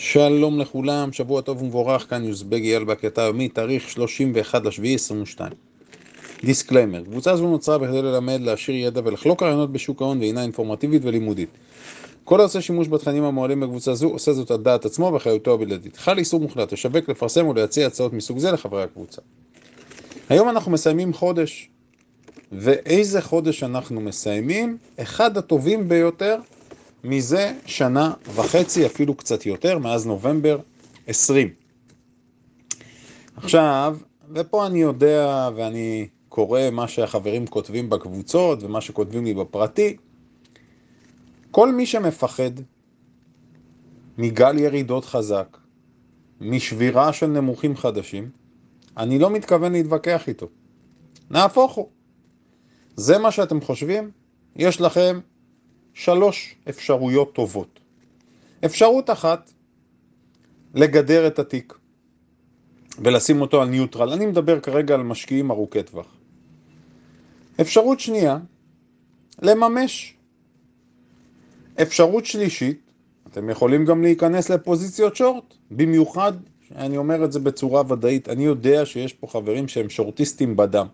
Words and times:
שלום 0.00 0.60
לכולם, 0.60 1.12
שבוע 1.12 1.40
טוב 1.40 1.62
ומבורך, 1.62 2.10
כאן 2.10 2.24
יוזבג 2.24 2.62
אייל 2.62 2.84
בהקלטה 2.84 3.22
יומית, 3.22 3.54
תאריך 3.54 3.90
31 3.90 4.64
לשביעי 4.64 4.94
22. 4.94 5.52
Disclaimer, 6.44 7.04
קבוצה 7.04 7.36
זו 7.36 7.48
נוצרה 7.48 7.78
בכדי 7.78 8.02
ללמד, 8.02 8.40
להשאיר 8.40 8.76
ידע 8.76 9.00
ולחלוק 9.04 9.42
רעיונות 9.42 9.72
בשוק 9.72 10.02
ההון 10.02 10.18
והינה 10.18 10.42
אינפורמטיבית 10.42 11.02
ולימודית. 11.04 11.48
כל 12.24 12.40
העושה 12.40 12.60
שימוש 12.60 12.88
בתכנים 12.88 13.24
המועלים 13.24 13.60
בקבוצה 13.60 13.94
זו 13.94 14.08
עושה 14.08 14.32
זאת 14.32 14.50
על 14.50 14.56
דעת 14.56 14.84
עצמו 14.84 15.10
ואחריותו 15.12 15.54
הבלעדית. 15.54 15.96
חל 15.96 16.18
איסור 16.18 16.40
מוחלט 16.40 16.72
לשווק, 16.72 17.08
לפרסם 17.08 17.46
ולהציע 17.46 17.86
הצעות 17.86 18.12
מסוג 18.12 18.38
זה 18.38 18.52
לחברי 18.52 18.82
הקבוצה. 18.82 19.22
היום 20.28 20.48
אנחנו 20.48 20.72
מסיימים 20.72 21.12
חודש, 21.12 21.70
ואיזה 22.52 23.22
חודש 23.22 23.62
אנחנו 23.62 24.00
מסיימים? 24.00 24.76
אחד 24.98 25.36
הטובים 25.36 25.88
ביותר 25.88 26.36
מזה 27.04 27.52
שנה 27.66 28.12
וחצי, 28.34 28.86
אפילו 28.86 29.14
קצת 29.14 29.46
יותר, 29.46 29.78
מאז 29.78 30.06
נובמבר 30.06 30.58
20. 31.06 31.48
עכשיו, 33.36 33.98
ופה 34.34 34.66
אני 34.66 34.80
יודע 34.80 35.48
ואני 35.56 36.08
קורא 36.28 36.60
מה 36.72 36.88
שהחברים 36.88 37.46
כותבים 37.46 37.90
בקבוצות 37.90 38.62
ומה 38.62 38.80
שכותבים 38.80 39.24
לי 39.24 39.34
בפרטי, 39.34 39.96
כל 41.50 41.72
מי 41.72 41.86
שמפחד 41.86 42.50
מגל 44.18 44.58
ירידות 44.58 45.04
חזק, 45.04 45.58
משבירה 46.40 47.12
של 47.12 47.26
נמוכים 47.26 47.76
חדשים, 47.76 48.30
אני 48.96 49.18
לא 49.18 49.30
מתכוון 49.30 49.72
להתווכח 49.72 50.28
איתו. 50.28 50.46
נהפוך 51.30 51.72
הוא. 51.72 51.88
זה 52.96 53.18
מה 53.18 53.30
שאתם 53.30 53.60
חושבים? 53.60 54.10
יש 54.56 54.80
לכם 54.80 55.20
שלוש 55.98 56.54
אפשרויות 56.68 57.32
טובות. 57.32 57.80
אפשרות 58.64 59.10
אחת, 59.10 59.50
לגדר 60.74 61.26
את 61.26 61.38
התיק 61.38 61.78
ולשים 62.98 63.40
אותו 63.40 63.62
על 63.62 63.68
ניוטרל. 63.68 64.12
אני 64.12 64.26
מדבר 64.26 64.60
כרגע 64.60 64.94
על 64.94 65.02
משקיעים 65.02 65.50
ארוכי 65.50 65.82
טווח. 65.82 66.06
אפשרות 67.60 68.00
שנייה, 68.00 68.38
לממש. 69.42 70.14
אפשרות 71.82 72.26
שלישית, 72.26 72.80
אתם 73.26 73.50
יכולים 73.50 73.84
גם 73.84 74.02
להיכנס 74.02 74.50
לפוזיציות 74.50 75.16
שורט, 75.16 75.54
במיוחד, 75.70 76.32
אני 76.76 76.96
אומר 76.96 77.24
את 77.24 77.32
זה 77.32 77.40
בצורה 77.40 77.82
ודאית, 77.88 78.28
אני 78.28 78.44
יודע 78.44 78.86
שיש 78.86 79.12
פה 79.12 79.26
חברים 79.26 79.68
שהם 79.68 79.90
שורטיסטים 79.90 80.56
בדם. 80.56 80.86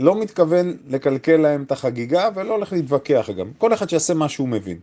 לא 0.00 0.20
מתכוון 0.20 0.76
לקלקל 0.88 1.36
להם 1.36 1.62
את 1.62 1.72
החגיגה 1.72 2.28
ולא 2.34 2.54
הולך 2.54 2.72
להתווכח 2.72 3.30
גם. 3.38 3.50
כל 3.58 3.74
אחד 3.74 3.88
שיעשה 3.88 4.14
מה 4.14 4.28
שהוא 4.28 4.48
מבין. 4.48 4.80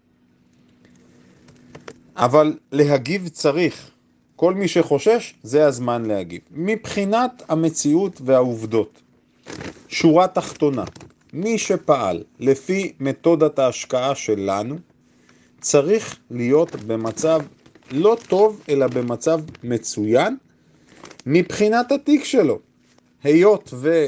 אבל 2.16 2.58
להגיב 2.72 3.28
צריך. 3.28 3.92
כל 4.36 4.54
מי 4.54 4.68
שחושש, 4.68 5.34
זה 5.44 5.66
הזמן 5.66 6.06
להגיב. 6.06 6.42
מבחינת 6.52 7.44
המציאות 7.50 8.22
והעובדות, 8.26 9.02
שורה 9.88 10.28
תחתונה, 10.28 10.84
מי 11.34 11.58
שפעל 11.58 12.24
לפי 12.40 12.94
מתודת 13.00 13.60
ההשקעה 13.60 14.16
שלנו, 14.16 14.76
צריך 15.62 16.18
להיות 16.32 16.76
במצב 16.76 17.42
לא 17.92 18.18
טוב, 18.28 18.62
אלא 18.70 18.88
במצב 18.88 19.42
מצוין, 19.64 20.38
מבחינת 21.26 21.92
התיק 21.92 22.24
שלו. 22.24 22.60
היות 23.24 23.70
ו... 23.74 24.08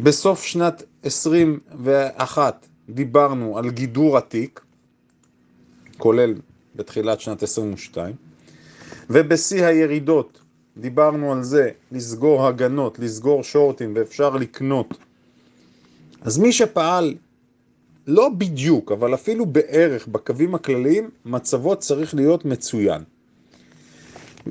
בסוף 0.00 0.42
שנת 0.42 0.82
21 1.02 2.66
דיברנו 2.88 3.58
על 3.58 3.70
גידור 3.70 4.18
התיק, 4.18 4.60
כולל 5.98 6.34
בתחילת 6.76 7.20
שנת 7.20 7.42
22, 7.42 8.14
ובשיא 9.10 9.64
הירידות 9.64 10.40
דיברנו 10.76 11.32
על 11.32 11.42
זה 11.42 11.70
לסגור 11.92 12.46
הגנות, 12.46 12.98
לסגור 12.98 13.42
שורטים 13.42 13.92
ואפשר 13.96 14.30
לקנות. 14.36 14.98
אז 16.20 16.38
מי 16.38 16.52
שפעל 16.52 17.14
לא 18.06 18.28
בדיוק, 18.38 18.92
אבל 18.92 19.14
אפילו 19.14 19.46
בערך 19.46 20.08
בקווים 20.08 20.54
הכלליים, 20.54 21.10
מצבו 21.24 21.76
צריך 21.76 22.14
להיות 22.14 22.44
מצוין. 22.44 23.02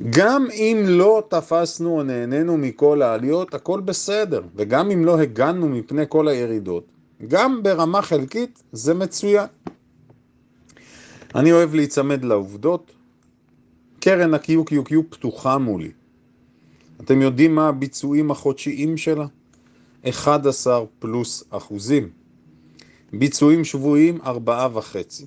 גם 0.09 0.47
אם 0.51 0.83
לא 0.87 1.23
תפסנו 1.29 1.97
או 1.97 2.03
נהנינו 2.03 2.57
מכל 2.57 3.01
העליות, 3.01 3.53
הכל 3.53 3.79
בסדר. 3.81 4.41
וגם 4.55 4.91
אם 4.91 5.05
לא 5.05 5.19
הגנו 5.19 5.69
מפני 5.69 6.03
כל 6.09 6.27
הירידות, 6.27 6.83
גם 7.27 7.63
ברמה 7.63 8.01
חלקית 8.01 8.63
זה 8.71 8.93
מצוין. 8.93 9.47
אני 11.35 11.51
אוהב 11.51 11.75
להיצמד 11.75 12.23
לעובדות. 12.25 12.91
קרן 13.99 14.33
ה-QQQ 14.33 14.93
פתוחה 15.09 15.57
מולי. 15.57 15.91
אתם 17.01 17.21
יודעים 17.21 17.55
מה 17.55 17.67
הביצועים 17.67 18.31
החודשיים 18.31 18.97
שלה? 18.97 19.25
11 20.09 20.85
פלוס 20.99 21.43
אחוזים. 21.49 22.09
ביצועים 23.13 23.63
שבועיים, 23.63 24.21
4.5. 24.21 25.25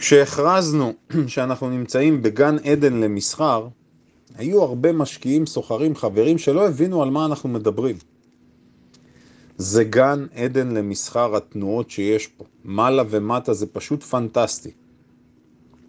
כשהכרזנו 0.00 0.92
שאנחנו 1.26 1.70
נמצאים 1.70 2.22
בגן 2.22 2.56
עדן 2.58 3.00
למסחר, 3.00 3.68
היו 4.36 4.62
הרבה 4.62 4.92
משקיעים, 4.92 5.46
סוחרים, 5.46 5.96
חברים 5.96 6.38
שלא 6.38 6.68
הבינו 6.68 7.02
על 7.02 7.10
מה 7.10 7.26
אנחנו 7.26 7.48
מדברים. 7.48 7.96
זה 9.56 9.84
גן 9.84 10.26
עדן 10.34 10.68
למסחר 10.68 11.36
התנועות 11.36 11.90
שיש 11.90 12.26
פה. 12.26 12.44
מעלה 12.64 13.02
ומטה 13.10 13.54
זה 13.54 13.66
פשוט 13.66 14.02
פנטסטי. 14.02 14.70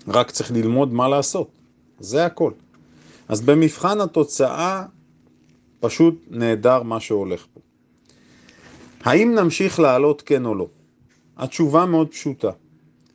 רק 0.08 0.32
צריך 0.32 0.52
ללמוד 0.52 0.94
מה 0.94 1.08
לעשות. 1.08 1.48
זה 2.00 2.26
הכל. 2.26 2.52
אז 3.28 3.42
במבחן 3.42 4.02
התוצאה, 4.02 4.86
פשוט 5.80 6.16
נהדר 6.30 6.84
מה 6.84 7.00
שהולך 7.00 7.46
פה. 7.54 7.60
האם 9.04 9.36
נמשיך 9.36 9.80
לעלות 9.80 10.22
כן 10.22 10.46
או 10.46 10.56
לא? 10.56 10.68
התשובה 11.38 11.86
מאוד 11.86 12.08
פשוטה. 12.12 12.52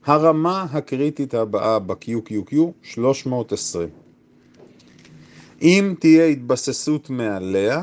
הרמה 0.07 0.67
הקריטית 0.73 1.35
הבאה 1.35 1.79
ב-QQQ 1.79 2.57
320. 2.83 3.89
אם 5.63 5.95
תהיה 5.99 6.27
התבססות 6.27 7.11
מעליה, 7.11 7.83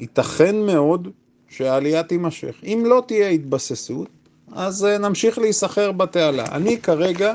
ייתכן 0.00 0.56
מאוד 0.66 1.08
שהעלייה 1.48 2.02
תימשך. 2.02 2.60
אם 2.64 2.82
לא 2.86 3.02
תהיה 3.06 3.28
התבססות, 3.28 4.08
אז 4.52 4.84
אה, 4.84 4.98
נמשיך 4.98 5.38
להיסחר 5.38 5.92
בתעלה. 5.92 6.44
אני 6.52 6.80
כרגע 6.80 7.34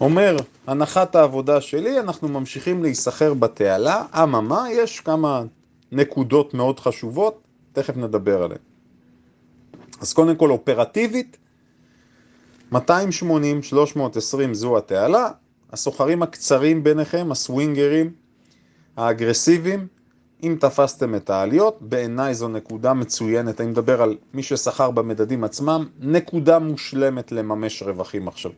אומר, 0.00 0.36
הנחת 0.66 1.16
העבודה 1.16 1.60
שלי, 1.60 2.00
אנחנו 2.00 2.28
ממשיכים 2.28 2.82
להיסחר 2.82 3.34
בתעלה, 3.34 4.04
אממה, 4.22 4.64
יש 4.72 5.00
כמה 5.00 5.42
נקודות 5.92 6.54
מאוד 6.54 6.80
חשובות, 6.80 7.40
תכף 7.72 7.96
נדבר 7.96 8.42
עליהן. 8.42 8.60
אז 10.00 10.12
קודם 10.12 10.36
כל 10.36 10.50
אופרטיבית, 10.50 11.36
280, 12.74 13.62
320 13.62 14.54
זו 14.54 14.78
התעלה, 14.78 15.30
הסוחרים 15.72 16.22
הקצרים 16.22 16.84
ביניכם, 16.84 17.28
הסווינגרים, 17.30 18.12
האגרסיביים, 18.96 19.86
אם 20.42 20.56
תפסתם 20.60 21.14
את 21.14 21.30
העליות, 21.30 21.78
בעיניי 21.80 22.34
זו 22.34 22.48
נקודה 22.48 22.94
מצוינת, 22.94 23.60
אני 23.60 23.68
מדבר 23.68 24.02
על 24.02 24.16
מי 24.34 24.42
ששכר 24.42 24.90
במדדים 24.90 25.44
עצמם, 25.44 25.86
נקודה 26.00 26.58
מושלמת 26.58 27.32
לממש 27.32 27.82
רווחים 27.82 28.28
עכשיו. 28.28 28.50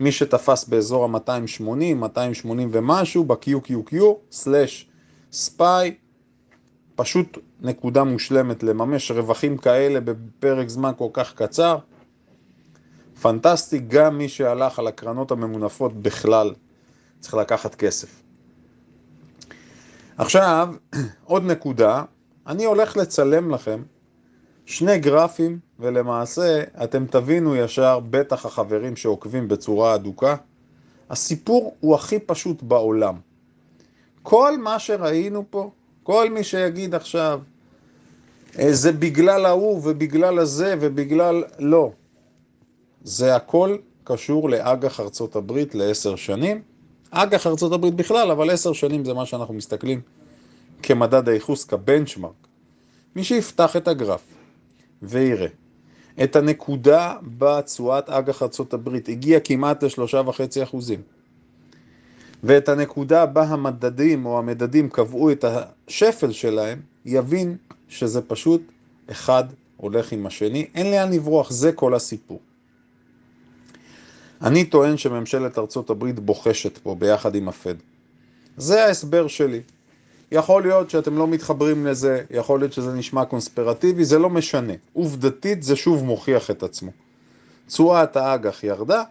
מי 0.00 0.12
שתפס 0.12 0.68
באזור 0.68 1.04
ה-280, 1.04 1.94
280 1.94 2.68
ומשהו, 2.72 3.24
ב-QQQ, 3.24 3.96
סלש 4.32 4.88
ספיי, 5.32 5.94
פשוט 6.94 7.38
נקודה 7.60 8.04
מושלמת 8.04 8.62
לממש 8.62 9.10
רווחים 9.10 9.56
כאלה 9.58 10.00
בפרק 10.00 10.68
זמן 10.68 10.92
כל 10.98 11.08
כך 11.12 11.34
קצר. 11.34 11.78
פנטסטי, 13.20 13.78
גם 13.78 14.18
מי 14.18 14.28
שהלך 14.28 14.78
על 14.78 14.86
הקרנות 14.86 15.30
הממונפות 15.30 15.92
בכלל 16.02 16.54
צריך 17.20 17.34
לקחת 17.34 17.74
כסף. 17.74 18.22
עכשיו, 20.18 20.74
עוד 21.24 21.44
נקודה, 21.44 22.04
אני 22.46 22.64
הולך 22.64 22.96
לצלם 22.96 23.50
לכם 23.50 23.82
שני 24.66 24.98
גרפים, 24.98 25.58
ולמעשה 25.80 26.62
אתם 26.84 27.06
תבינו 27.06 27.56
ישר, 27.56 28.00
בטח 28.10 28.46
החברים 28.46 28.96
שעוקבים 28.96 29.48
בצורה 29.48 29.94
אדוקה, 29.94 30.36
הסיפור 31.10 31.76
הוא 31.80 31.94
הכי 31.94 32.18
פשוט 32.18 32.62
בעולם. 32.62 33.14
כל 34.22 34.58
מה 34.58 34.78
שראינו 34.78 35.44
פה, 35.50 35.70
כל 36.02 36.30
מי 36.30 36.44
שיגיד 36.44 36.94
עכשיו, 36.94 37.40
אה, 38.58 38.72
זה 38.72 38.92
בגלל 38.92 39.46
ההוא 39.46 39.80
ובגלל 39.84 40.38
הזה 40.38 40.74
ובגלל... 40.80 41.44
לא. 41.58 41.92
זה 43.04 43.36
הכל 43.36 43.76
קשור 44.04 44.50
לאג"ח 44.50 45.00
ארצות 45.00 45.36
הברית 45.36 45.74
לעשר 45.74 46.16
שנים. 46.16 46.62
אג"ח 47.10 47.46
ארצות 47.46 47.72
הברית 47.72 47.94
בכלל, 47.94 48.30
אבל 48.30 48.50
עשר 48.50 48.72
שנים 48.72 49.04
זה 49.04 49.14
מה 49.14 49.26
שאנחנו 49.26 49.54
מסתכלים 49.54 50.00
כמדד 50.82 51.28
הייחוס, 51.28 51.64
כבנצ'מרק. 51.64 52.32
מי 53.16 53.24
שיפתח 53.24 53.76
את 53.76 53.88
הגרף 53.88 54.22
ויראה 55.02 55.46
את 56.22 56.36
הנקודה 56.36 57.14
בתשואת 57.38 58.08
אג"ח 58.08 58.42
ארצות 58.42 58.74
הברית, 58.74 59.08
הגיע 59.08 59.40
כמעט 59.40 59.84
לשלושה 59.84 60.22
וחצי 60.26 60.62
אחוזים. 60.62 61.00
ואת 62.42 62.68
הנקודה 62.68 63.26
בה 63.26 63.42
המדדים 63.42 64.26
או 64.26 64.38
המדדים 64.38 64.88
קבעו 64.88 65.30
את 65.30 65.44
השפל 65.44 66.32
שלהם, 66.32 66.80
יבין 67.04 67.56
שזה 67.88 68.20
פשוט 68.22 68.62
אחד 69.10 69.44
הולך 69.76 70.12
עם 70.12 70.26
השני, 70.26 70.66
אין 70.74 70.90
לאן 70.90 71.12
לברוח, 71.12 71.50
זה 71.50 71.72
כל 71.72 71.94
הסיפור. 71.94 72.40
אני 74.42 74.64
טוען 74.64 74.96
שממשלת 74.96 75.58
ארצות 75.58 75.90
הברית 75.90 76.20
בוחשת 76.20 76.78
פה 76.78 76.94
ביחד 76.98 77.34
עם 77.34 77.48
הפד. 77.48 77.74
זה 78.56 78.84
ההסבר 78.84 79.28
שלי. 79.28 79.60
יכול 80.32 80.62
להיות 80.62 80.90
שאתם 80.90 81.18
לא 81.18 81.26
מתחברים 81.28 81.86
לזה, 81.86 82.22
יכול 82.30 82.60
להיות 82.60 82.72
שזה 82.72 82.92
נשמע 82.92 83.24
קונספירטיבי, 83.24 84.04
זה 84.04 84.18
לא 84.18 84.30
משנה. 84.30 84.72
עובדתית 84.92 85.62
זה 85.62 85.76
שוב 85.76 86.04
מוכיח 86.04 86.50
את 86.50 86.62
עצמו. 86.62 86.90
תשואת 87.66 88.16
האג"ח 88.16 88.64
ירדה, 88.64 89.02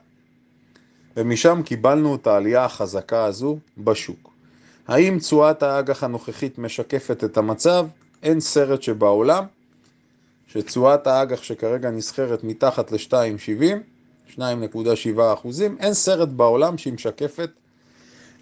ומשם 1.17 1.61
קיבלנו 1.65 2.15
את 2.15 2.27
העלייה 2.27 2.65
החזקה 2.65 3.25
הזו 3.25 3.57
בשוק. 3.77 4.31
האם 4.87 5.19
תשואת 5.19 5.63
האג"ח 5.63 6.03
הנוכחית 6.03 6.57
משקפת 6.57 7.23
את 7.23 7.37
המצב? 7.37 7.87
אין 8.23 8.39
סרט 8.39 8.81
שבעולם 8.81 9.43
שתשואת 10.47 11.07
האג"ח 11.07 11.43
שכרגע 11.43 11.91
נסחרת 11.91 12.43
מתחת 12.43 12.91
ל-2.70, 12.91 13.63
2.7 14.37 15.33
אחוזים, 15.33 15.77
אין 15.79 15.93
סרט 15.93 16.29
בעולם 16.29 16.77
שהיא 16.77 16.93
משקפת 16.93 17.49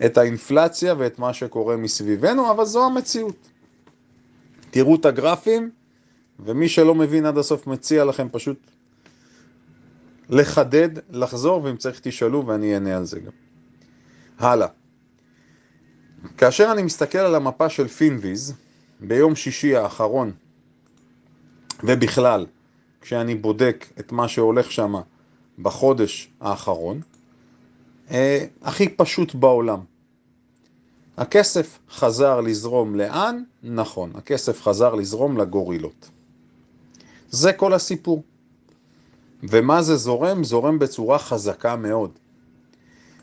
את 0.05 0.17
האינפלציה 0.17 0.95
ואת 0.97 1.19
מה 1.19 1.33
שקורה 1.33 1.77
מסביבנו, 1.77 2.51
אבל 2.51 2.65
זו 2.65 2.85
המציאות. 2.85 3.47
תראו 4.71 4.95
את 4.95 5.05
הגרפים, 5.05 5.69
ומי 6.39 6.69
שלא 6.69 6.95
מבין 6.95 7.25
עד 7.25 7.37
הסוף 7.37 7.67
מציע 7.67 8.05
לכם 8.05 8.27
פשוט 8.31 8.57
לחדד, 10.29 10.89
לחזור, 11.09 11.63
ואם 11.63 11.77
צריך 11.77 11.99
תשאלו 12.03 12.47
ואני 12.47 12.73
אענה 12.73 12.97
על 12.97 13.05
זה 13.05 13.19
גם. 13.19 13.31
הלאה. 14.39 14.67
כאשר 16.37 16.71
אני 16.71 16.81
מסתכל 16.81 17.17
על 17.17 17.35
המפה 17.35 17.69
של 17.69 17.87
פינוויז, 17.87 18.53
ביום 18.99 19.35
שישי 19.35 19.75
האחרון, 19.75 20.31
ובכלל, 21.83 22.45
כשאני 23.01 23.35
בודק 23.35 23.85
את 23.99 24.11
מה 24.11 24.27
שהולך 24.27 24.71
שם 24.71 24.95
בחודש 25.61 26.31
האחרון, 26.41 27.01
אה, 28.11 28.45
הכי 28.61 28.89
פשוט 28.89 29.35
בעולם. 29.35 29.79
הכסף 31.17 31.79
חזר 31.89 32.41
לזרום 32.41 32.95
לאן? 32.95 33.43
נכון, 33.63 34.11
הכסף 34.15 34.61
חזר 34.61 34.95
לזרום 34.95 35.37
לגורילות. 35.37 36.09
זה 37.29 37.53
כל 37.53 37.73
הסיפור. 37.73 38.23
ומה 39.43 39.81
זה 39.81 39.95
זורם? 39.95 40.43
זורם 40.43 40.79
בצורה 40.79 41.19
חזקה 41.19 41.75
מאוד. 41.75 42.11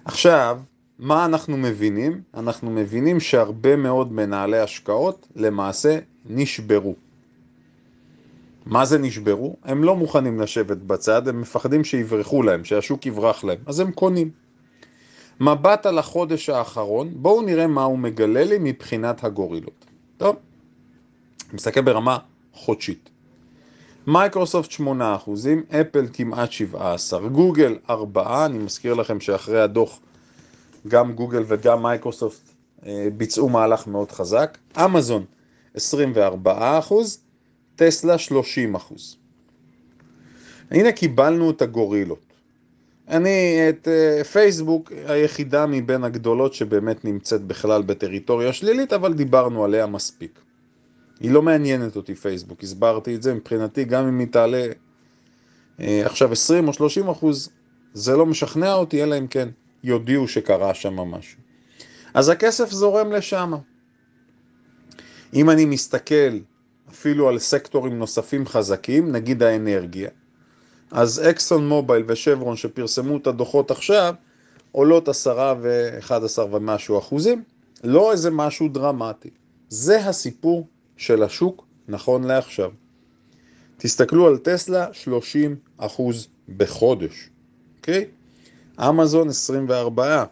עכשיו, 0.04 0.60
מה 0.98 1.24
אנחנו 1.24 1.56
מבינים? 1.56 2.20
אנחנו 2.34 2.70
מבינים 2.70 3.20
שהרבה 3.20 3.76
מאוד 3.76 4.12
מנהלי 4.12 4.58
השקעות 4.58 5.28
למעשה 5.36 5.98
נשברו. 6.26 6.94
מה 8.66 8.84
זה 8.84 8.98
נשברו? 8.98 9.56
הם 9.64 9.84
לא 9.84 9.96
מוכנים 9.96 10.40
לשבת 10.40 10.76
בצד, 10.76 11.28
הם 11.28 11.40
מפחדים 11.40 11.84
שיברחו 11.84 12.42
להם, 12.42 12.64
שהשוק 12.64 13.06
יברח 13.06 13.44
להם, 13.44 13.58
אז 13.66 13.80
הם 13.80 13.92
קונים. 13.92 14.30
מבט 15.40 15.86
על 15.86 15.98
החודש 15.98 16.48
האחרון, 16.48 17.10
בואו 17.16 17.42
נראה 17.42 17.66
מה 17.66 17.84
הוא 17.84 17.98
מגלה 17.98 18.44
לי 18.44 18.56
מבחינת 18.60 19.24
הגורילות. 19.24 19.84
טוב, 20.16 20.36
מסתכל 21.52 21.80
ברמה 21.80 22.18
חודשית. 22.52 23.10
מייקרוסופט 24.06 24.70
8%, 24.70 24.80
אפל 25.70 26.06
כמעט 26.12 26.50
17%, 26.74 27.28
גוגל 27.32 27.78
4%, 27.88 27.92
אני 28.46 28.58
מזכיר 28.58 28.94
לכם 28.94 29.20
שאחרי 29.20 29.60
הדוח 29.60 30.00
גם 30.88 31.12
גוגל 31.12 31.44
וגם 31.46 31.82
מייקרוסופט 31.82 32.40
אה, 32.86 33.08
ביצעו 33.16 33.48
מהלך 33.48 33.86
מאוד 33.86 34.12
חזק, 34.12 34.58
אמזון 34.84 35.24
24%, 35.76 35.78
טסלה 37.76 38.16
30%. 38.74 38.94
הנה 40.70 40.92
קיבלנו 40.92 41.50
את 41.50 41.62
הגורילות. 41.62 42.26
אני 43.08 43.56
את 43.68 43.88
uh, 43.88 44.24
פייסבוק 44.24 44.92
היחידה 45.06 45.66
מבין 45.66 46.04
הגדולות 46.04 46.54
שבאמת 46.54 47.04
נמצאת 47.04 47.42
בכלל 47.42 47.82
בטריטוריה 47.82 48.52
שלילית, 48.52 48.92
אבל 48.92 49.14
דיברנו 49.14 49.64
עליה 49.64 49.86
מספיק. 49.86 50.38
היא 51.20 51.30
לא 51.30 51.42
מעניינת 51.42 51.96
אותי 51.96 52.14
פייסבוק, 52.14 52.62
הסברתי 52.62 53.14
את 53.14 53.22
זה, 53.22 53.34
מבחינתי 53.34 53.84
גם 53.84 54.06
אם 54.08 54.18
היא 54.18 54.28
תעלה 54.28 54.66
uh, 55.78 55.82
עכשיו 56.04 56.32
20 56.32 56.68
או 56.68 56.72
30 56.72 57.08
אחוז, 57.08 57.50
זה 57.94 58.16
לא 58.16 58.26
משכנע 58.26 58.74
אותי, 58.74 59.02
אלא 59.02 59.18
אם 59.18 59.26
כן 59.26 59.48
יודיעו 59.84 60.28
שקרה 60.28 60.74
שם 60.74 60.94
משהו. 60.96 61.38
אז 62.14 62.28
הכסף 62.28 62.70
זורם 62.70 63.12
לשם. 63.12 63.52
אם 65.34 65.50
אני 65.50 65.64
מסתכל 65.64 66.38
אפילו 66.90 67.28
על 67.28 67.38
סקטורים 67.38 67.98
נוספים 67.98 68.46
חזקים, 68.46 69.12
נגיד 69.12 69.42
האנרגיה, 69.42 70.10
אז 70.90 71.22
אקסון 71.30 71.68
מובייל 71.68 72.04
ושברון 72.08 72.56
שפרסמו 72.56 73.16
את 73.16 73.26
הדוחות 73.26 73.70
עכשיו, 73.70 74.14
עולות 74.72 75.08
עשרה 75.08 75.54
ואחד 75.60 76.24
עשר 76.24 76.46
ומשהו 76.52 76.98
אחוזים, 76.98 77.42
לא 77.84 78.12
איזה 78.12 78.30
משהו 78.30 78.68
דרמטי. 78.68 79.30
זה 79.68 80.08
הסיפור 80.08 80.66
של 80.96 81.22
השוק 81.22 81.64
נכון 81.88 82.24
לעכשיו. 82.24 82.70
תסתכלו 83.76 84.26
על 84.26 84.38
טסלה, 84.38 84.86
30 84.92 85.56
אחוז 85.78 86.28
בחודש, 86.56 87.30
אוקיי? 87.76 88.04
אמזון 88.80 89.28
24. 89.28 90.24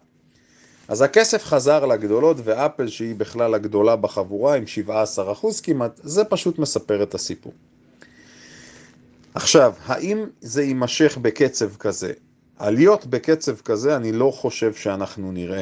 אז 0.87 1.01
הכסף 1.01 1.45
חזר 1.45 1.85
לגדולות, 1.85 2.37
ואפל 2.43 2.87
שהיא 2.87 3.15
בכלל 3.15 3.53
הגדולה 3.53 3.95
בחבורה 3.95 4.55
עם 4.55 4.67
17 4.67 5.31
אחוז 5.31 5.61
כמעט, 5.61 5.99
זה 6.03 6.23
פשוט 6.23 6.59
מספר 6.59 7.03
את 7.03 7.13
הסיפור. 7.15 7.53
עכשיו, 9.33 9.73
האם 9.85 10.25
זה 10.41 10.63
יימשך 10.63 11.17
בקצב 11.21 11.75
כזה? 11.75 12.13
עליות 12.59 13.05
בקצב 13.05 13.55
כזה 13.55 13.95
אני 13.95 14.11
לא 14.11 14.31
חושב 14.31 14.73
שאנחנו 14.73 15.31
נראה. 15.31 15.61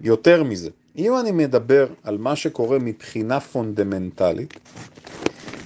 יותר 0.00 0.42
מזה, 0.42 0.70
אם 0.96 1.18
אני 1.20 1.30
מדבר 1.30 1.86
על 2.02 2.18
מה 2.18 2.36
שקורה 2.36 2.78
מבחינה 2.78 3.40
פונדמנטלית, 3.40 4.54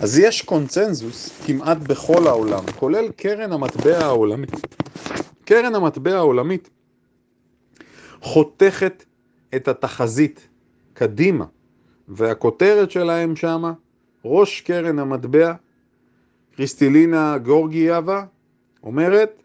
אז 0.00 0.18
יש 0.18 0.42
קונצנזוס 0.42 1.30
כמעט 1.46 1.78
בכל 1.78 2.26
העולם, 2.26 2.64
כולל 2.78 3.08
קרן 3.16 3.52
המטבע 3.52 3.98
העולמית. 3.98 4.50
קרן 5.44 5.74
המטבע 5.74 6.16
העולמית 6.16 6.70
חותכת 8.20 9.04
את 9.56 9.68
התחזית 9.68 10.48
קדימה, 10.92 11.44
והכותרת 12.08 12.90
שלהם 12.90 13.36
שמה, 13.36 13.72
ראש 14.24 14.60
קרן 14.60 14.98
המטבע 14.98 15.52
קריסטילינה 16.56 17.38
גורגייבה 17.38 18.24
אומרת, 18.82 19.42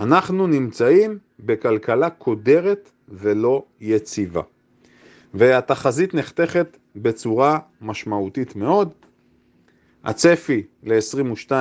אנחנו 0.00 0.46
נמצאים 0.46 1.18
בכלכלה 1.40 2.10
קודרת 2.10 2.90
ולא 3.08 3.64
יציבה. 3.80 4.42
והתחזית 5.34 6.14
נחתכת 6.14 6.76
בצורה 6.96 7.58
משמעותית 7.80 8.56
מאוד. 8.56 8.92
הצפי 10.04 10.62
ל-22 10.82 11.52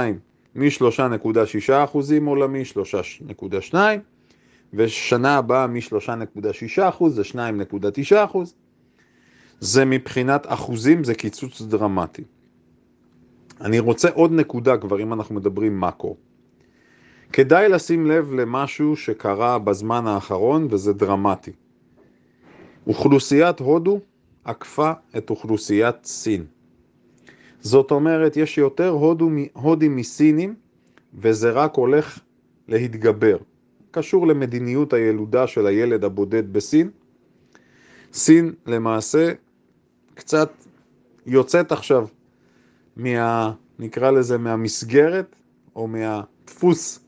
מ-3.6% 0.55 1.97
עולמי, 2.25 2.63
3.2, 3.71 3.75
ושנה 4.73 5.37
הבאה 5.37 5.67
מ-3.6% 5.67 7.09
זה 7.09 7.21
2.9%. 7.21 8.37
זה 9.59 9.85
מבחינת 9.85 10.45
אחוזים, 10.47 11.03
זה 11.03 11.15
קיצוץ 11.15 11.61
דרמטי. 11.61 12.23
אני 13.61 13.79
רוצה 13.79 14.09
עוד 14.09 14.31
נקודה 14.31 14.77
כבר, 14.77 15.01
אם 15.01 15.13
אנחנו 15.13 15.35
מדברים 15.35 15.79
מאקרו. 15.79 16.17
כדאי 17.33 17.69
לשים 17.69 18.05
לב 18.05 18.33
למשהו 18.33 18.95
שקרה 18.95 19.59
בזמן 19.59 20.07
האחרון, 20.07 20.67
וזה 20.69 20.93
דרמטי. 20.93 21.51
אוכלוסיית 22.87 23.59
הודו 23.59 23.99
עקפה 24.43 24.91
את 25.17 25.29
אוכלוסיית 25.29 26.05
סין. 26.05 26.45
זאת 27.59 27.91
אומרת, 27.91 28.37
יש 28.37 28.57
יותר 28.57 28.89
הודו, 28.89 29.29
הודים 29.53 29.95
מסינים, 29.95 30.55
וזה 31.13 31.51
רק 31.51 31.75
הולך 31.75 32.19
להתגבר. 32.67 33.37
קשור 33.93 34.27
למדיניות 34.27 34.93
הילודה 34.93 35.47
של 35.47 35.65
הילד 35.67 36.03
הבודד 36.03 36.53
בסין. 36.53 36.89
סין 38.13 38.53
למעשה 38.65 39.31
קצת 40.13 40.51
יוצאת 41.25 41.71
עכשיו 41.71 42.07
מה... 42.97 43.53
נקרא 43.79 44.12
לזה 44.12 44.38
מהמסגרת 44.38 45.35
או 45.75 45.88
מהדפוס 45.88 47.00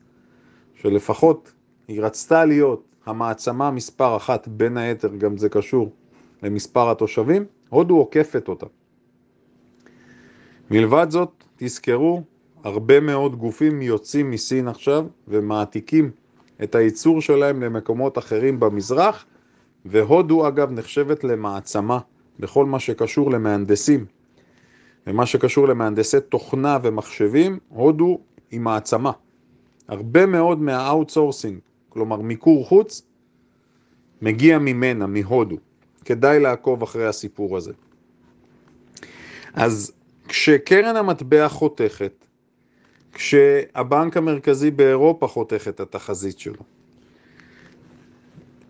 שלפחות 0.74 1.52
היא 1.88 2.02
רצתה 2.02 2.44
להיות 2.44 2.82
המעצמה 3.06 3.70
מספר 3.70 4.16
אחת, 4.16 4.48
בין 4.48 4.76
היתר 4.76 5.16
גם 5.16 5.36
זה 5.36 5.48
קשור 5.48 5.92
למספר 6.42 6.90
התושבים, 6.90 7.44
הודו 7.68 7.96
עוקפת 7.96 8.48
אותה. 8.48 8.66
מלבד 10.70 11.06
זאת, 11.10 11.44
תזכרו, 11.56 12.22
הרבה 12.64 13.00
מאוד 13.00 13.36
גופים 13.36 13.82
יוצאים 13.82 14.30
מסין 14.30 14.68
עכשיו 14.68 15.06
ומעתיקים 15.28 16.10
את 16.62 16.74
הייצור 16.74 17.20
שלהם 17.20 17.62
למקומות 17.62 18.18
אחרים 18.18 18.60
במזרח, 18.60 19.26
והודו 19.84 20.48
אגב 20.48 20.70
נחשבת 20.70 21.24
למעצמה 21.24 21.98
בכל 22.40 22.66
מה 22.66 22.80
שקשור 22.80 23.30
למהנדסים. 23.30 24.04
ומה 25.06 25.26
שקשור 25.26 25.68
למהנדסי 25.68 26.20
תוכנה 26.20 26.78
ומחשבים, 26.82 27.58
הודו 27.68 28.18
היא 28.50 28.60
מעצמה. 28.60 29.12
הרבה 29.88 30.26
מאוד 30.26 30.60
מה 30.60 30.74
outsourcing, 30.74 31.58
כלומר 31.88 32.16
מיקור 32.16 32.66
חוץ, 32.66 33.02
מגיע 34.22 34.58
ממנה, 34.58 35.06
מהודו. 35.06 35.56
כדאי 36.04 36.40
לעקוב 36.40 36.82
אחרי 36.82 37.06
הסיפור 37.06 37.56
הזה. 37.56 37.72
אז 39.54 39.92
כשקרן 40.28 40.96
המטבע 40.96 41.48
חותכת, 41.48 42.25
כשהבנק 43.16 44.16
המרכזי 44.16 44.70
באירופה 44.70 45.26
חותך 45.26 45.68
את 45.68 45.80
התחזית 45.80 46.38
שלו, 46.38 46.62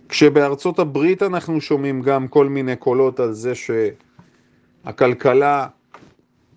כשבארצות 0.08 0.78
הברית 0.78 1.22
אנחנו 1.22 1.60
שומעים 1.60 2.02
גם 2.02 2.28
כל 2.28 2.48
מיני 2.48 2.76
קולות 2.76 3.20
על 3.20 3.32
זה 3.32 3.52
שהכלכלה, 4.84 5.66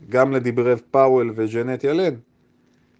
גם 0.10 0.31
לדברי 0.31 0.74
פאוול 0.91 1.34
וג'נט 1.36 1.84
ילן, 1.84 2.13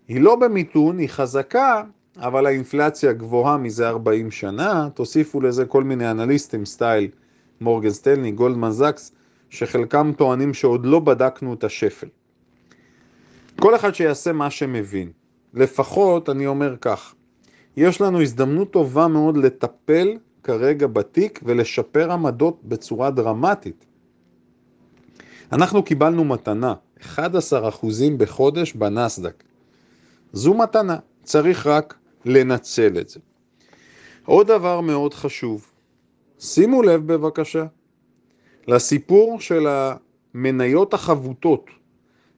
היא 0.08 0.22
לא 0.22 0.36
במיתון, 0.36 0.98
היא 0.98 1.10
חזקה, 1.10 1.84
אבל 2.18 2.46
האינפלציה 2.46 3.14
גבוהה 3.14 3.58
מזה 3.58 3.90
40 3.90 4.32
שנה, 4.32 4.90
תוסיפו 4.94 5.42
לזה 5.42 5.66
כל 5.66 5.84
מיני 5.84 6.12
אנליסטים 6.12 6.66
סטייל 6.66 7.08
מורגן 7.62 7.90
סטנלי, 7.90 8.32
גולדמן 8.32 8.72
זקס, 8.72 9.12
שחלקם 9.50 10.12
טוענים 10.18 10.54
שעוד 10.54 10.86
לא 10.86 11.00
בדקנו 11.00 11.54
את 11.54 11.64
השפל. 11.64 12.08
כל 13.60 13.76
אחד 13.76 13.96
שיעשה 13.96 14.32
מה 14.32 14.50
שמבין. 14.50 15.12
לפחות, 15.54 16.30
אני 16.30 16.48
אומר 16.48 16.76
כך, 16.82 17.16
יש 17.78 18.02
לנו 18.02 18.22
הזדמנות 18.22 18.72
טובה 18.72 19.08
מאוד 19.08 19.38
לטפל 19.38 20.18
כרגע 20.44 20.88
בתיק 20.88 21.40
ולשפר 21.44 22.12
עמדות 22.12 22.60
בצורה 22.64 23.12
דרמטית. 23.12 23.86
אנחנו 25.52 25.84
קיבלנו 25.84 26.26
מתנה, 26.26 26.74
11% 27.16 27.16
בחודש 28.18 28.74
בנסדק. 28.74 29.44
זו 30.34 30.54
מתנה, 30.54 30.98
צריך 31.24 31.68
רק 31.68 31.96
לנצל 32.26 32.98
את 33.00 33.10
זה. 33.10 33.20
עוד 34.26 34.48
דבר 34.48 34.82
מאוד 34.82 35.14
חשוב, 35.14 35.72
שימו 36.40 36.82
לב 36.82 37.14
בבקשה 37.14 37.66
לסיפור 38.68 39.40
של 39.40 39.68
המניות 39.68 40.94
החבוטות, 40.94 41.79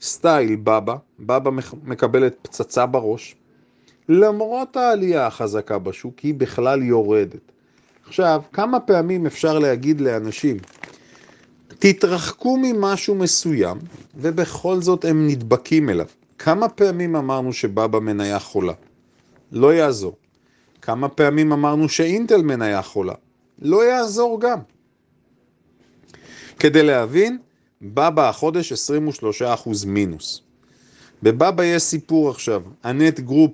סטייל 0.02 0.56
בבא, 0.56 0.96
בבא 1.20 1.52
מקבלת 1.84 2.36
פצצה 2.42 2.86
בראש, 2.86 3.36
למרות 4.10 4.78
העלייה 4.78 5.28
החזקה 5.28 5.80
בשוק 5.80 6.20
היא 6.20 6.34
בכלל 6.34 6.84
יורדת. 6.84 7.52
עכשיו, 8.08 8.42
כמה 8.54 8.80
פעמים 8.80 9.26
אפשר 9.26 9.60
להגיד 9.60 10.02
לאנשים, 10.02 10.58
תתרחקו 11.80 12.58
ממשהו 12.62 13.16
מסוים, 13.16 13.78
ובכל 14.16 14.82
זאת 14.82 15.06
הם 15.06 15.28
נדבקים 15.28 15.90
אליו. 15.90 16.06
כמה 16.40 16.70
פעמים 16.70 17.16
אמרנו 17.16 17.54
שבבא 17.54 18.00
מניה 18.00 18.40
חולה? 18.40 18.74
לא 19.52 19.74
יעזור. 19.74 20.16
כמה 20.82 21.10
פעמים 21.10 21.52
אמרנו 21.52 21.90
שאינטל 21.90 22.42
מניה 22.42 22.82
חולה? 22.82 23.14
לא 23.60 23.86
יעזור 23.86 24.42
גם. 24.42 24.60
כדי 26.60 26.84
להבין, 26.84 27.38
בבא 27.82 28.30
החודש 28.30 28.74
23% 28.74 29.46
מינוס. 29.88 30.42
בבבא 31.24 31.64
יש 31.64 31.84
סיפור 31.84 32.30
עכשיו, 32.30 32.62
ה 32.84 32.93
Ant 32.93 33.20
Group 33.20 33.52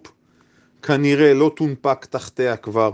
כנראה 0.81 1.33
לא 1.33 1.51
תונפק 1.55 2.05
תחתיה 2.05 2.57
כבר. 2.57 2.91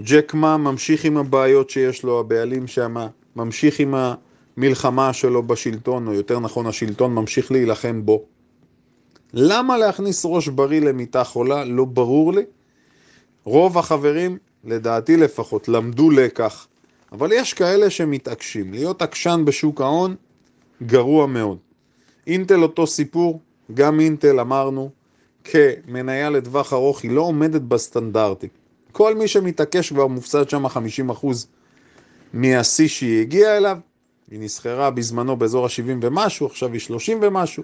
ג'ק 0.00 0.34
מה 0.34 0.56
ממשיך 0.56 1.04
עם 1.04 1.16
הבעיות 1.16 1.70
שיש 1.70 2.02
לו, 2.02 2.20
הבעלים 2.20 2.66
שם, 2.66 2.96
ממשיך 3.36 3.80
עם 3.80 3.94
המלחמה 3.94 5.12
שלו 5.12 5.42
בשלטון, 5.42 6.06
או 6.06 6.12
יותר 6.12 6.38
נכון 6.38 6.66
השלטון 6.66 7.14
ממשיך 7.14 7.52
להילחם 7.52 8.06
בו. 8.06 8.24
למה 9.34 9.78
להכניס 9.78 10.22
ראש 10.24 10.48
בריא 10.48 10.80
למיטה 10.80 11.24
חולה? 11.24 11.64
לא 11.64 11.84
ברור 11.84 12.32
לי. 12.32 12.42
רוב 13.44 13.78
החברים, 13.78 14.38
לדעתי 14.64 15.16
לפחות, 15.16 15.68
למדו 15.68 16.10
לקח. 16.10 16.66
אבל 17.12 17.32
יש 17.32 17.54
כאלה 17.54 17.90
שמתעקשים. 17.90 18.72
להיות 18.72 19.02
עקשן 19.02 19.42
בשוק 19.44 19.80
ההון, 19.80 20.16
גרוע 20.86 21.26
מאוד. 21.26 21.58
אינטל 22.26 22.62
אותו 22.62 22.86
סיפור, 22.86 23.40
גם 23.74 24.00
אינטל 24.00 24.40
אמרנו, 24.40 24.90
כמניה 25.44 26.30
לטווח 26.30 26.72
ארוך 26.72 27.02
היא 27.02 27.10
לא 27.10 27.20
עומדת 27.20 27.60
בסטנדרטים. 27.60 28.50
כל 28.92 29.14
מי 29.14 29.28
שמתעקש 29.28 29.92
כבר 29.92 30.06
מופסד 30.06 30.48
שם 30.48 30.66
50% 30.66 30.68
מהשיא 32.32 32.88
שהיא 32.88 33.20
הגיעה 33.20 33.56
אליו, 33.56 33.78
היא 34.30 34.40
נסחרה 34.40 34.90
בזמנו 34.90 35.36
באזור 35.36 35.64
ה-70 35.66 35.98
ומשהו, 36.02 36.46
עכשיו 36.46 36.72
היא 36.72 36.80
30 36.80 37.18
ומשהו. 37.22 37.62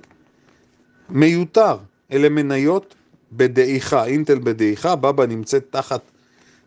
מיותר, 1.10 1.76
אלה 2.12 2.28
מניות 2.28 2.94
בדעיכה, 3.32 4.04
אינטל 4.04 4.38
בדעיכה, 4.38 4.96
בבא 4.96 5.26
נמצאת 5.26 5.66
תחת 5.70 6.00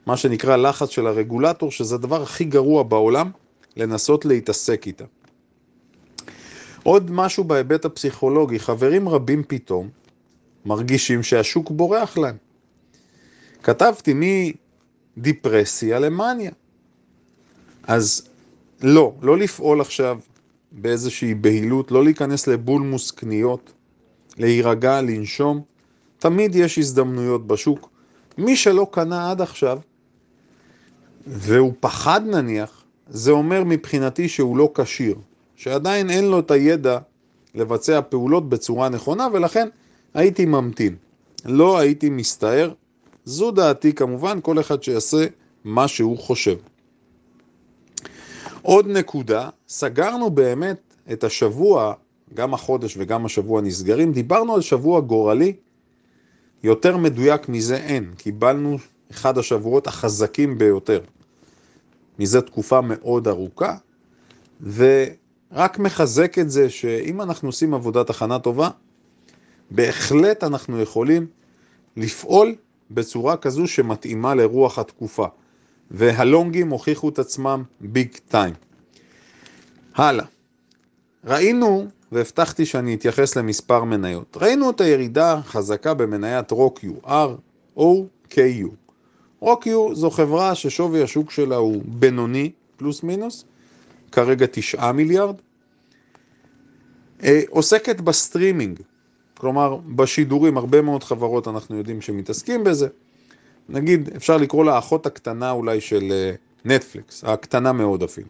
מה 0.05 0.17
שנקרא 0.17 0.55
לחץ 0.55 0.89
של 0.89 1.07
הרגולטור, 1.07 1.71
שזה 1.71 1.95
הדבר 1.95 2.21
הכי 2.21 2.43
גרוע 2.43 2.83
בעולם, 2.83 3.31
לנסות 3.77 4.25
להתעסק 4.25 4.87
איתה. 4.87 5.05
עוד 6.83 7.11
משהו 7.11 7.43
בהיבט 7.43 7.85
הפסיכולוגי, 7.85 8.59
חברים 8.59 9.09
רבים 9.09 9.43
פתאום 9.47 9.89
מרגישים 10.65 11.23
שהשוק 11.23 11.71
בורח 11.71 12.17
להם. 12.17 12.35
כתבתי 13.63 14.13
מדיפרסיה 15.17 15.99
למאניה. 15.99 16.51
אז 17.83 18.29
לא, 18.81 19.13
לא 19.21 19.37
לפעול 19.37 19.81
עכשיו 19.81 20.19
באיזושהי 20.71 21.33
בהילות, 21.33 21.91
לא 21.91 22.03
להיכנס 22.03 22.47
לבולמוס 22.47 23.11
קניות, 23.11 23.73
להירגע, 24.37 25.01
לנשום. 25.01 25.61
תמיד 26.19 26.55
יש 26.55 26.77
הזדמנויות 26.77 27.47
בשוק. 27.47 27.89
מי 28.37 28.55
שלא 28.55 28.87
קנה 28.91 29.31
עד 29.31 29.41
עכשיו, 29.41 29.79
והוא 31.27 31.73
פחד 31.79 32.21
נניח, 32.25 32.83
זה 33.07 33.31
אומר 33.31 33.63
מבחינתי 33.63 34.29
שהוא 34.29 34.57
לא 34.57 34.71
כשיר, 34.75 35.15
שעדיין 35.61 36.09
אין 36.09 36.25
לו 36.25 36.39
את 36.39 36.51
הידע 36.51 36.97
לבצע 37.55 38.01
פעולות 38.09 38.49
בצורה 38.49 38.89
נכונה, 38.89 39.27
ולכן 39.33 39.67
הייתי 40.13 40.45
ממתין. 40.45 40.95
לא 41.45 41.77
הייתי 41.77 42.09
מסתער. 42.09 42.73
זו 43.25 43.51
דעתי 43.51 43.93
כמובן, 43.93 44.39
כל 44.41 44.59
אחד 44.59 44.83
שיעשה 44.83 45.25
מה 45.63 45.87
שהוא 45.87 46.17
חושב. 46.17 46.55
עוד 48.61 48.87
נקודה, 48.87 49.49
סגרנו 49.67 50.29
באמת 50.29 50.93
את 51.11 51.23
השבוע, 51.23 51.93
גם 52.33 52.53
החודש 52.53 52.95
וגם 52.97 53.25
השבוע 53.25 53.61
נסגרים, 53.61 54.11
דיברנו 54.11 54.55
על 54.55 54.61
שבוע 54.61 54.99
גורלי, 54.99 55.53
יותר 56.63 56.97
מדויק 56.97 57.49
מזה 57.49 57.77
אין, 57.77 58.13
קיבלנו 58.17 58.77
אחד 59.11 59.37
השבועות 59.37 59.87
החזקים 59.87 60.57
ביותר. 60.57 61.01
מזה 62.19 62.41
תקופה 62.41 62.81
מאוד 62.81 63.27
ארוכה, 63.27 63.75
ורק 65.53 65.79
מחזק 65.79 66.39
את 66.39 66.49
זה 66.49 66.69
שאם 66.69 67.21
אנחנו 67.21 67.49
עושים 67.49 67.73
עבודת 67.73 68.09
הכנה 68.09 68.39
טובה, 68.39 68.69
בהחלט 69.71 70.43
אנחנו 70.43 70.81
יכולים 70.81 71.27
לפעול 71.97 72.55
בצורה 72.91 73.37
כזו 73.37 73.67
שמתאימה 73.67 74.35
לרוח 74.35 74.79
התקופה. 74.79 75.27
והלונגים 75.91 76.69
הוכיחו 76.69 77.09
את 77.09 77.19
עצמם 77.19 77.63
big 77.81 78.07
time. 78.27 78.53
הלאה. 79.95 80.25
ראינו, 81.25 81.87
והבטחתי 82.11 82.65
שאני 82.65 82.95
אתייחס 82.95 83.35
למספר 83.35 83.83
מניות, 83.83 84.37
ראינו 84.41 84.69
את 84.69 84.81
הירידה 84.81 85.33
החזקה 85.33 85.93
במניית 85.93 86.51
רוקיו, 86.51 86.93
R-O-K-U. 87.03 88.67
רוקיו 89.39 89.95
זו 89.95 90.09
חברה 90.09 90.55
ששווי 90.55 91.03
השוק 91.03 91.31
שלה 91.31 91.55
הוא 91.55 91.81
בינוני, 91.85 92.51
פלוס 92.77 93.03
מינוס, 93.03 93.45
כרגע 94.11 94.45
9 94.51 94.91
מיליארד. 94.91 95.35
אה, 97.23 97.41
עוסקת 97.49 98.01
בסטרימינג, 98.01 98.79
כלומר 99.37 99.77
בשידורים, 99.95 100.57
הרבה 100.57 100.81
מאוד 100.81 101.03
חברות 101.03 101.47
אנחנו 101.47 101.77
יודעים 101.77 102.01
שמתעסקים 102.01 102.63
בזה. 102.63 102.87
נגיד, 103.69 104.09
אפשר 104.15 104.37
לקרוא 104.37 104.65
לה 104.65 104.75
האחות 104.75 105.05
הקטנה 105.05 105.51
אולי 105.51 105.81
של 105.81 106.13
נטפליקס, 106.65 107.23
אה, 107.23 107.33
הקטנה 107.33 107.71
מאוד 107.71 108.03
אפילו. 108.03 108.27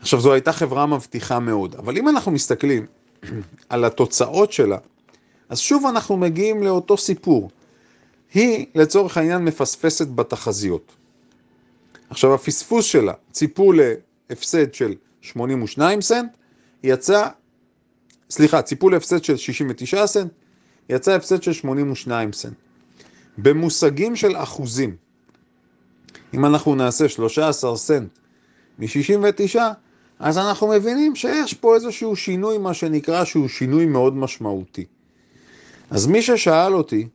עכשיו, 0.00 0.20
זו 0.20 0.32
הייתה 0.32 0.52
חברה 0.52 0.86
מבטיחה 0.86 1.38
מאוד, 1.38 1.74
אבל 1.74 1.96
אם 1.96 2.08
אנחנו 2.08 2.32
מסתכלים 2.32 2.86
על 3.68 3.84
התוצאות 3.84 4.52
שלה, 4.52 4.78
אז 5.48 5.58
שוב 5.58 5.86
אנחנו 5.86 6.16
מגיעים 6.16 6.62
לאותו 6.62 6.96
סיפור. 6.96 7.50
היא, 8.34 8.66
לצורך 8.74 9.16
העניין, 9.16 9.44
מפספסת 9.44 10.08
בתחזיות. 10.08 10.92
עכשיו, 12.12 12.34
הפספוס 12.34 12.84
שלה, 12.84 13.12
ציפו 13.30 13.72
להפסד 13.72 14.74
של 14.74 14.94
82 15.20 16.00
סנט, 16.00 16.30
יצא 16.82 17.28
סליחה, 18.30 18.62
ציפו 18.62 18.90
להפסד 18.90 19.24
של 19.24 19.36
69 19.36 20.06
סנט, 20.06 20.32
יצא 20.88 21.12
הפסד 21.12 21.42
של 21.42 21.52
82 21.52 22.32
סנט. 22.32 22.52
במושגים 23.38 24.16
של 24.16 24.36
אחוזים, 24.36 24.96
אם 26.34 26.44
אנחנו 26.44 26.74
נעשה 26.74 27.08
13 27.08 27.76
סנט 27.76 28.18
מ-69, 28.78 29.58
אז 30.18 30.38
אנחנו 30.38 30.68
מבינים 30.68 31.16
שיש 31.16 31.54
פה 31.54 31.74
איזשהו 31.74 32.16
שינוי, 32.16 32.58
מה 32.58 32.74
שנקרא, 32.74 33.24
שהוא 33.24 33.48
שינוי 33.48 33.86
מאוד 33.86 34.16
משמעותי. 34.16 34.84
אז 35.90 36.06
מי 36.06 36.22
ששאל 36.22 36.74
אותי, 36.74 37.08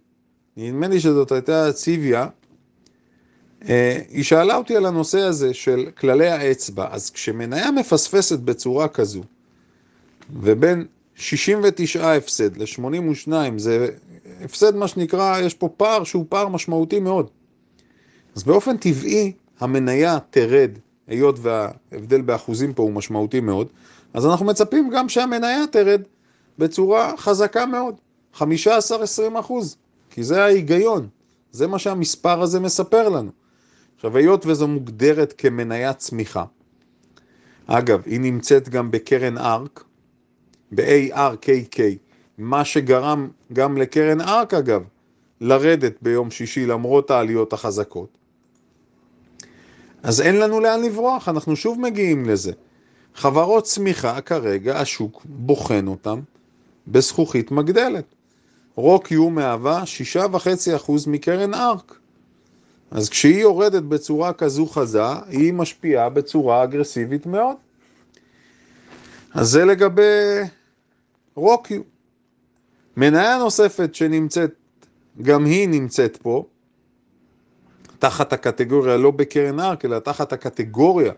נדמה 0.57 0.87
לי 0.87 0.99
שזאת 0.99 1.31
הייתה 1.31 1.73
ציוויה, 1.73 2.27
היא 3.61 4.23
שאלה 4.23 4.55
אותי 4.55 4.75
על 4.75 4.85
הנושא 4.85 5.19
הזה 5.19 5.53
של 5.53 5.85
כללי 5.97 6.27
האצבע. 6.27 6.87
אז 6.91 7.09
כשמניה 7.09 7.71
מפספסת 7.71 8.39
בצורה 8.39 8.87
כזו, 8.87 9.21
ובין 10.41 10.85
69 11.15 12.13
הפסד 12.13 12.57
ל-82 12.57 13.31
זה 13.57 13.89
הפסד 14.43 14.75
מה 14.75 14.87
שנקרא, 14.87 15.39
יש 15.39 15.53
פה 15.53 15.69
פער 15.77 16.03
שהוא 16.03 16.25
פער 16.29 16.47
משמעותי 16.47 16.99
מאוד. 16.99 17.29
אז 18.35 18.43
באופן 18.43 18.77
טבעי 18.77 19.33
המניה 19.59 20.17
תרד, 20.29 20.71
היות 21.07 21.39
וההבדל 21.41 22.21
באחוזים 22.21 22.73
פה 22.73 22.83
הוא 22.83 22.91
משמעותי 22.91 23.39
מאוד, 23.39 23.67
אז 24.13 24.25
אנחנו 24.25 24.45
מצפים 24.45 24.89
גם 24.89 25.09
שהמניה 25.09 25.67
תרד 25.71 26.01
בצורה 26.57 27.13
חזקה 27.17 27.65
מאוד, 27.65 27.95
15-20 28.35 28.39
אחוז, 29.39 29.77
כי 30.09 30.23
זה 30.23 30.43
ההיגיון, 30.43 31.07
זה 31.51 31.67
מה 31.67 31.79
שהמספר 31.79 32.41
הזה 32.41 32.59
מספר 32.59 33.09
לנו. 33.09 33.31
עכשיו, 33.97 34.17
היות 34.17 34.45
וזו 34.45 34.67
מוגדרת 34.67 35.33
כמניית 35.37 35.97
צמיחה, 35.97 36.43
אגב, 37.67 38.01
היא 38.05 38.19
נמצאת 38.19 38.69
גם 38.69 38.91
בקרן 38.91 39.37
ארק, 39.37 39.83
ב-ARKK, 40.71 41.79
מה 42.37 42.65
שגרם 42.65 43.29
גם 43.53 43.77
לקרן 43.77 44.21
ארק 44.21 44.53
אגב, 44.53 44.83
לרדת 45.41 45.93
ביום 46.01 46.31
שישי 46.31 46.65
למרות 46.65 47.11
העליות 47.11 47.53
החזקות. 47.53 48.17
אז 50.03 50.21
אין 50.21 50.39
לנו 50.39 50.59
לאן 50.59 50.81
לברוח, 50.83 51.29
אנחנו 51.29 51.55
שוב 51.55 51.79
מגיעים 51.81 52.25
לזה. 52.25 52.51
חברות 53.15 53.63
צמיחה 53.63 54.21
כרגע, 54.21 54.79
השוק 54.79 55.21
בוחן 55.25 55.87
אותם 55.87 56.19
בזכוכית 56.87 57.51
מגדלת. 57.51 58.15
רוקיו 58.75 59.29
מהווה 59.29 59.83
6.5% 60.15 60.91
מקרן 61.07 61.53
ארק. 61.53 61.99
אז 62.91 63.09
כשהיא 63.09 63.41
יורדת 63.41 63.83
בצורה 63.83 64.33
כזו 64.33 64.65
חזה, 64.65 65.03
היא 65.27 65.53
משפיעה 65.53 66.09
בצורה 66.09 66.63
אגרסיבית 66.63 67.25
מאוד. 67.25 67.55
אז 69.33 69.49
זה 69.49 69.65
לגבי 69.65 70.39
רוקיו. 71.35 71.81
מניה 72.97 73.37
נוספת 73.37 73.95
שנמצאת, 73.95 74.53
גם 75.21 75.45
היא 75.45 75.69
נמצאת 75.69 76.17
פה, 76.17 76.45
תחת 77.99 78.33
הקטגוריה, 78.33 78.97
לא 78.97 79.11
בקרן 79.11 79.59
ארק, 79.59 79.85
אלא 79.85 79.99
תחת 79.99 80.33
הקטגוריה 80.33 81.13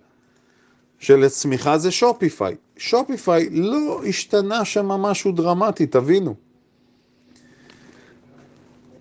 של 0.99 1.23
הצמיחה 1.23 1.77
זה 1.77 1.91
שופיפיי. 1.91 2.55
שופיפיי 2.77 3.49
לא 3.49 4.01
השתנה 4.07 4.65
שם 4.65 4.87
משהו 4.87 5.31
דרמטי, 5.31 5.85
תבינו. 5.85 6.35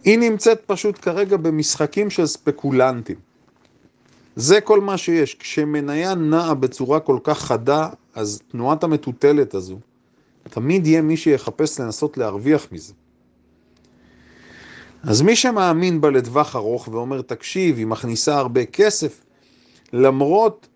היא 0.05 0.19
נמצאת 0.19 0.61
פשוט 0.67 0.99
כרגע 1.03 1.37
במשחקים 1.37 2.11
של 2.11 2.27
ספקולנטים. 2.27 3.17
זה 4.37 4.61
כל 4.61 4.81
מה 4.81 4.99
שיש. 4.99 5.35
כשמניה 5.35 6.15
נעה 6.15 6.55
בצורה 6.55 7.01
כל 7.01 7.19
כך 7.25 7.39
חדה, 7.39 7.89
אז 8.15 8.43
תנועת 8.49 8.85
המטוטלת 8.85 9.55
הזו, 9.55 9.79
תמיד 10.43 10.87
יהיה 10.87 11.03
מי 11.03 11.17
שיחפש 11.17 11.81
לנסות 11.81 12.19
להרוויח 12.19 12.67
מזה. 12.73 12.93
אז 15.03 15.23
מי 15.23 15.37
שמאמין 15.37 16.01
בה 16.01 16.11
לטווח 16.11 16.57
ארוך 16.57 16.89
ואומר, 16.89 17.23
תקשיב, 17.23 17.77
היא 17.77 17.87
מכניסה 17.87 18.37
הרבה 18.37 18.65
כסף, 18.65 19.25
למרות 19.93 20.69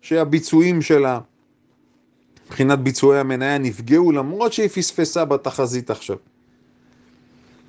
שהביצועים 0.00 0.82
שלה, 0.82 1.20
מבחינת 2.46 2.78
ביצועי 2.78 3.20
המניה, 3.20 3.58
נפגעו, 3.58 4.12
למרות 4.12 4.52
שהיא 4.52 4.68
פספסה 4.68 5.24
בתחזית 5.24 5.90
עכשיו. 5.90 6.16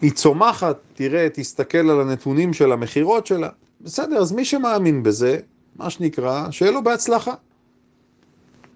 היא 0.01 0.11
צומחת, 0.11 0.77
תראה, 0.93 1.27
תסתכל 1.33 1.89
על 1.89 2.01
הנתונים 2.01 2.53
של 2.53 2.71
המכירות 2.71 3.27
שלה, 3.27 3.49
בסדר, 3.81 4.17
אז 4.17 4.31
מי 4.31 4.45
שמאמין 4.45 5.03
בזה, 5.03 5.39
מה 5.75 5.89
שנקרא, 5.89 6.51
שיהיה 6.51 6.71
לו 6.71 6.83
בהצלחה. 6.83 7.33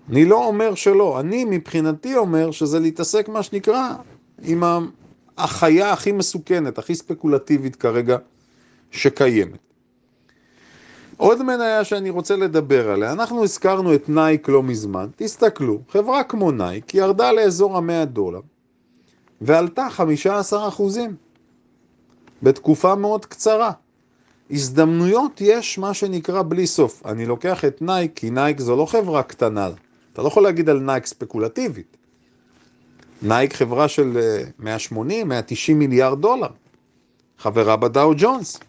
אני 0.10 0.25
לא 0.25 0.45
אומר 0.45 0.75
שלא, 0.75 1.19
אני 1.19 1.45
מבחינתי 1.45 2.15
אומר 2.15 2.51
שזה 2.51 2.79
להתעסק, 2.79 3.29
מה 3.29 3.43
שנקרא, 3.43 3.93
עם 4.43 4.63
החיה 5.38 5.91
הכי 5.91 6.12
מסוכנת, 6.12 6.77
הכי 6.77 6.95
ספקולטיבית 6.95 7.75
כרגע 7.75 8.17
שקיימת. 8.91 9.60
עוד 11.17 11.43
מניה 11.43 11.84
שאני 11.84 12.10
רוצה 12.10 12.36
לדבר 12.36 12.91
עליה, 12.91 13.12
אנחנו 13.12 13.43
הזכרנו 13.43 13.95
את 13.95 14.10
נייק 14.10 14.49
לא 14.49 14.63
מזמן, 14.63 15.08
תסתכלו, 15.15 15.82
חברה 15.89 16.23
כמו 16.23 16.51
נייק 16.51 16.93
ירדה 16.93 17.32
לאזור 17.32 17.77
המאה 17.77 18.05
דולר 18.05 18.41
ועלתה 19.41 19.88
15 19.89 20.67
אחוזים 20.67 21.15
בתקופה 22.43 22.95
מאוד 22.95 23.25
קצרה. 23.25 23.71
הזדמנויות 24.52 25.41
יש 25.41 25.78
מה 25.78 25.93
שנקרא 25.93 26.41
בלי 26.47 26.67
סוף. 26.67 27.06
אני 27.06 27.25
לוקח 27.25 27.65
את 27.65 27.82
נייק, 27.82 28.12
כי 28.15 28.30
נייק 28.30 28.60
זו 28.60 28.75
לא 28.75 28.86
חברה 28.86 29.23
קטנה. 29.23 29.69
אתה 30.13 30.21
לא 30.21 30.28
יכול 30.28 30.43
להגיד 30.43 30.69
על 30.69 30.80
נייק 30.80 31.06
ספקולטיבית. 31.06 31.97
נייק 33.21 33.54
חברה 33.54 33.88
של 33.88 34.17
180, 34.60 35.19
אה, 35.19 35.23
190 35.23 35.80
מיליארד 35.80 36.21
דולר, 36.21 36.47
חברה 37.38 37.75
בדאו 37.75 38.13
ג'ונס. 38.17 38.60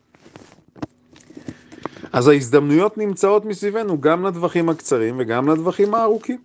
אז 2.12 2.28
ההזדמנויות 2.28 2.98
נמצאות 2.98 3.44
מסביבנו 3.44 4.00
גם 4.00 4.26
לטווחים 4.26 4.68
הקצרים 4.68 5.16
וגם 5.18 5.48
לטווחים 5.48 5.94
הארוכים. 5.94 6.38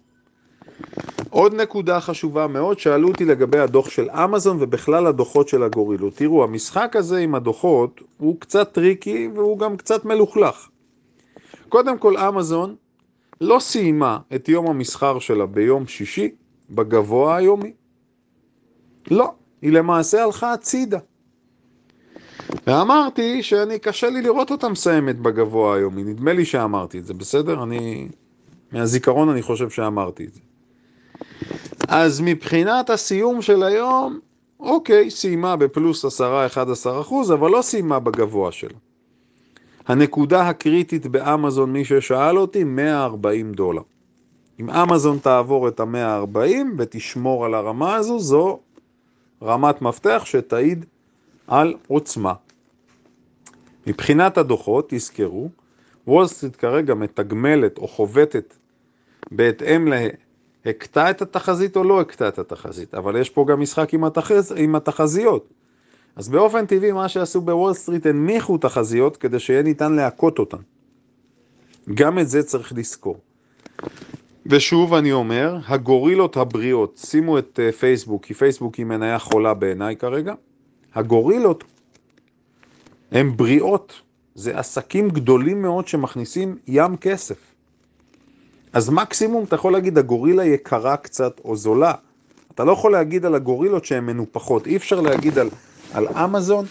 עוד 1.36 1.54
נקודה 1.54 2.02
חשובה 2.02 2.48
מאוד, 2.48 2.80
שאלו 2.80 3.08
אותי 3.08 3.26
לגבי 3.26 3.60
הדוח 3.60 3.90
של 3.90 4.10
אמזון 4.10 4.58
ובכלל 4.60 5.08
הדוחות 5.08 5.48
של 5.48 5.64
הגורילות. 5.64 6.16
תראו, 6.16 6.44
המשחק 6.44 6.96
הזה 6.96 7.18
עם 7.18 7.36
הדוחות 7.36 8.02
הוא 8.18 8.40
קצת 8.40 8.74
tricky 8.74 9.30
והוא 9.36 9.60
גם 9.60 9.78
קצת 9.78 10.06
מלוכלך. 10.06 10.68
קודם 11.70 11.98
כל, 11.98 12.18
אמזון 12.18 12.76
לא 13.42 13.60
סיימה 13.60 14.20
את 14.36 14.50
יום 14.50 14.68
המסחר 14.68 15.20
שלה 15.20 15.46
ביום 15.46 15.88
שישי 15.88 16.32
בגבוה 16.70 17.36
היומי. 17.36 17.74
לא, 19.12 19.32
היא 19.62 19.72
למעשה 19.72 20.24
הלכה 20.24 20.54
הצידה. 20.54 21.00
ואמרתי 22.68 23.44
שאני, 23.44 23.80
קשה 23.80 24.10
לי 24.10 24.22
לראות 24.22 24.52
אותה 24.52 24.70
מסיימת 24.70 25.20
בגבוה 25.20 25.76
היומי, 25.76 26.04
נדמה 26.04 26.34
לי 26.34 26.46
שאמרתי 26.46 27.00
את 27.00 27.06
זה, 27.06 27.14
בסדר? 27.14 27.64
אני, 27.64 28.08
מהזיכרון 28.72 29.30
אני 29.30 29.42
חושב 29.42 29.70
שאמרתי 29.70 30.26
את 30.26 30.34
זה. 30.34 30.40
אז 31.88 32.22
מבחינת 32.22 32.90
הסיום 32.90 33.42
של 33.42 33.64
היום, 33.64 34.20
אוקיי, 34.60 35.12
סיימה 35.12 35.56
בפלוס 35.56 36.06
10-11 36.06 37.02
אחוז, 37.02 37.32
אבל 37.32 37.52
לא 37.52 37.62
סיימה 37.62 38.00
בגבוה 38.00 38.52
שלה. 38.52 38.78
הנקודה 39.88 40.50
הקריטית 40.50 41.06
באמזון, 41.06 41.74
מי 41.74 41.86
ששאל 41.86 42.38
אותי, 42.38 42.64
140 42.64 43.54
דולר. 43.54 43.82
אם 44.60 44.70
אמזון 44.70 45.18
תעבור 45.20 45.68
את 45.68 45.80
ה-140 45.80 46.38
ותשמור 46.78 47.46
על 47.46 47.54
הרמה 47.54 47.96
הזו, 47.96 48.20
זו 48.20 48.60
רמת 49.44 49.82
מפתח 49.82 50.22
שתעיד 50.26 50.86
על 51.48 51.74
עוצמה. 51.88 52.34
מבחינת 53.88 54.38
הדוחות, 54.38 54.86
תזכרו, 54.90 55.50
וול 56.08 56.28
סטריט 56.28 56.56
כרגע 56.60 56.94
מתגמלת 56.94 57.78
או 57.78 57.88
חובטת 57.88 58.54
בהתאם 59.32 59.88
להכית 60.66 61.10
את 61.10 61.22
התחזית 61.22 61.78
או 61.78 61.84
לא 61.84 62.02
הכית 62.02 62.28
את 62.28 62.40
התחזית, 62.40 62.94
אבל 62.94 63.22
יש 63.22 63.30
פה 63.30 63.46
גם 63.50 63.62
משחק 63.62 63.94
עם, 63.94 64.04
התחז... 64.04 64.54
עם 64.58 64.76
התחזיות. 64.76 65.50
אז 66.16 66.30
באופן 66.30 66.66
טבעי 66.66 66.92
מה 66.92 67.10
שעשו 67.10 67.42
בוול 67.42 67.74
סטריט 67.74 68.06
הנמיכו 68.06 68.58
תחזיות 68.58 69.18
כדי 69.18 69.40
שיהיה 69.40 69.62
ניתן 69.62 69.94
להכות 69.94 70.40
אותן. 70.40 70.58
גם 71.94 72.20
את 72.20 72.30
זה 72.30 72.44
צריך 72.44 72.74
לזכור. 72.76 73.18
ושוב 74.46 74.94
אני 74.94 75.12
אומר, 75.12 75.58
הגורילות 75.68 76.38
הבריאות, 76.38 76.98
שימו 77.06 77.40
את 77.40 77.60
אה, 77.60 77.76
פייסבוק, 77.76 78.26
כי 78.26 78.34
פייסבוק 78.34 78.76
היא 78.76 78.86
מניה 78.86 79.20
חולה 79.20 79.54
בעיניי 79.54 79.96
כרגע, 79.96 80.34
הגורילות 80.96 81.64
הן 83.12 83.38
בריאות, 83.38 84.02
זה 84.36 84.60
עסקים 84.60 85.10
גדולים 85.10 85.62
מאוד 85.62 85.88
שמכניסים 85.88 86.58
ים 86.68 86.98
כסף. 86.98 87.55
אז 88.76 88.90
מקסימום 88.90 89.44
אתה 89.44 89.56
יכול 89.56 89.74
להגיד 89.74 89.98
הגורילה 89.98 90.46
יקרה 90.46 90.98
קצת 90.98 91.42
או 91.46 91.56
זולה. 91.56 91.94
אתה 92.52 92.64
לא 92.64 92.72
יכול 92.72 92.92
להגיד 92.92 93.26
על 93.26 93.36
הגורילות 93.36 93.86
שהן 93.86 94.06
מנופחות, 94.06 94.68
אי 94.68 94.76
אפשר 94.76 95.02
להגיד 95.02 95.40
על, 95.40 95.50
על 95.94 96.08
אמזון, 96.08 96.66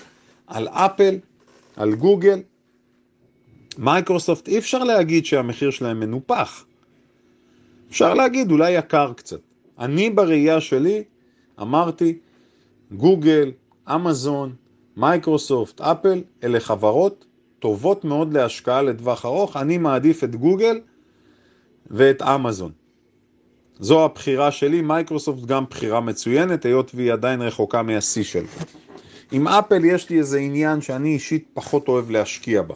על 0.46 0.68
אפל, 0.68 1.18
על 1.76 1.94
גוגל, 1.94 2.42
מייקרוסופט, 3.78 4.48
אי 4.48 4.58
אפשר 4.58 4.84
להגיד 4.84 5.26
שהמחיר 5.26 5.70
שלהם 5.70 6.00
מנופח. 6.00 6.64
אפשר 7.90 8.14
להגיד 8.14 8.50
אולי 8.50 8.70
יקר 8.70 9.12
קצת. 9.12 9.40
אני 9.78 10.10
בראייה 10.10 10.60
שלי 10.60 11.04
אמרתי, 11.60 12.18
גוגל, 12.92 13.52
אמזון, 13.94 14.54
מייקרוסופט, 14.96 15.80
אפל, 15.80 16.22
אלה 16.42 16.60
חברות 16.60 17.24
טובות 17.58 18.04
מאוד 18.04 18.32
להשקעה 18.32 18.82
לטווח 18.82 19.24
ארוך. 19.24 19.56
אני 19.56 19.78
מעדיף 19.78 20.24
את 20.24 20.36
גוגל 20.36 20.80
ואת 21.90 22.22
אמזון. 22.22 22.72
זו 23.78 24.04
הבחירה 24.04 24.50
שלי, 24.50 24.82
מייקרוסופט 24.82 25.44
גם 25.44 25.64
בחירה 25.70 26.00
מצוינת, 26.00 26.64
היות 26.64 26.90
והיא 26.94 27.12
עדיין 27.12 27.42
רחוקה 27.42 27.82
מהשיא 27.82 28.22
שלה. 28.22 28.48
עם 29.32 29.48
אפל 29.48 29.84
יש 29.84 30.10
לי 30.10 30.18
איזה 30.18 30.38
עניין 30.38 30.80
שאני 30.80 31.08
אישית 31.08 31.48
פחות 31.52 31.88
אוהב 31.88 32.10
להשקיע 32.10 32.62
בה. 32.62 32.74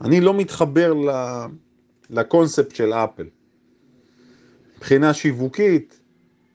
אני 0.00 0.20
לא 0.20 0.34
מתחבר 0.34 0.94
לקונספט 2.10 2.74
של 2.74 2.92
אפל. 2.92 3.26
מבחינה 4.76 5.14
שיווקית, 5.14 6.00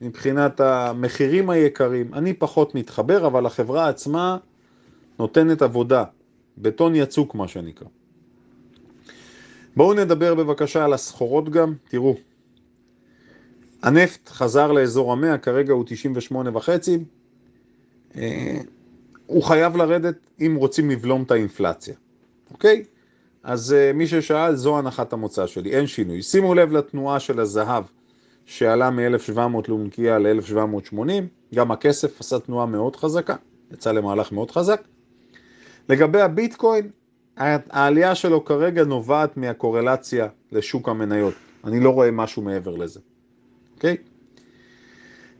מבחינת 0.00 0.60
המחירים 0.60 1.50
היקרים, 1.50 2.14
אני 2.14 2.32
פחות 2.32 2.74
מתחבר, 2.74 3.26
אבל 3.26 3.46
החברה 3.46 3.88
עצמה 3.88 4.36
נותנת 5.18 5.62
עבודה, 5.62 6.04
בטון 6.58 6.94
יצוק 6.94 7.34
מה 7.34 7.48
שנקרא. 7.48 7.88
בואו 9.78 9.94
נדבר 9.94 10.34
בבקשה 10.34 10.84
על 10.84 10.92
הסחורות 10.92 11.48
גם, 11.48 11.74
תראו, 11.88 12.16
הנפט 13.82 14.28
חזר 14.28 14.72
לאזור 14.72 15.12
המאה, 15.12 15.38
כרגע 15.38 15.72
הוא 15.72 15.84
98 15.86 16.50
וחצי, 16.56 16.98
אה, 18.16 18.58
הוא 19.26 19.42
חייב 19.42 19.76
לרדת 19.76 20.14
אם 20.40 20.54
רוצים 20.58 20.90
לבלום 20.90 21.22
את 21.22 21.30
האינפלציה, 21.30 21.94
אוקיי? 22.50 22.84
אז 23.42 23.74
uh, 23.74 23.96
מי 23.96 24.06
ששאל, 24.06 24.56
זו 24.56 24.78
הנחת 24.78 25.12
המוצא 25.12 25.46
שלי, 25.46 25.70
אין 25.70 25.86
שינוי. 25.86 26.22
שימו 26.22 26.54
לב 26.54 26.72
לתנועה 26.72 27.20
של 27.20 27.40
הזהב 27.40 27.84
שעלה 28.44 28.90
מ-1700 28.90 29.40
לאונקיה 29.68 30.18
ל-1780, 30.18 30.98
גם 31.54 31.70
הכסף 31.70 32.20
עשה 32.20 32.38
תנועה 32.38 32.66
מאוד 32.66 32.96
חזקה, 32.96 33.36
יצא 33.72 33.92
למהלך 33.92 34.32
מאוד 34.32 34.50
חזק. 34.50 34.80
לגבי 35.88 36.20
הביטקוין, 36.20 36.90
העלייה 37.38 38.14
שלו 38.14 38.44
כרגע 38.44 38.84
נובעת 38.84 39.36
מהקורלציה 39.36 40.28
לשוק 40.52 40.88
המניות. 40.88 41.34
אני 41.64 41.80
לא 41.80 41.90
רואה 41.90 42.10
משהו 42.10 42.42
מעבר 42.42 42.76
לזה, 42.76 43.00
אוקיי? 43.74 43.96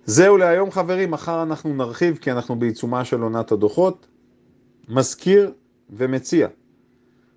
זהו 0.05 0.37
להיום 0.37 0.71
חברים, 0.71 1.11
מחר 1.11 1.43
אנחנו 1.43 1.75
נרחיב 1.75 2.17
כי 2.17 2.33
אנחנו 2.33 2.59
בעיצומה 2.59 3.05
של 3.05 3.21
עונת 3.21 3.53
הדוחות. 3.53 4.07
מזכיר 4.89 5.53
ומציע, 5.91 6.49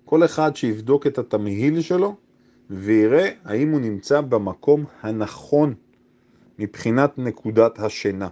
כל 0.04 0.24
אחד 0.24 0.56
שיבדוק 0.56 1.06
את 1.06 1.18
התמהיל 1.18 1.80
שלו 1.80 2.16
ויראה 2.70 3.30
האם 3.44 3.70
הוא 3.70 3.80
נמצא 3.80 4.20
במקום 4.20 4.84
הנכון 5.02 5.74
מבחינת 6.58 7.18
נקודת 7.18 7.78
השינה. 7.78 8.28